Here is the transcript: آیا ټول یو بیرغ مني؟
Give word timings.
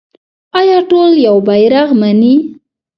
آیا 0.59 0.77
ټول 0.89 1.11
یو 1.27 1.35
بیرغ 1.47 1.87
مني؟ 2.01 2.35